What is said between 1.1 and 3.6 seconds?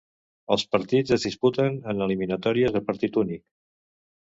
es disputen en eliminatòries a partit únic.